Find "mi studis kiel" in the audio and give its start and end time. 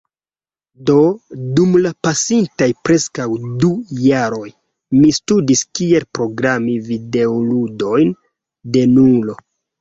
5.01-6.07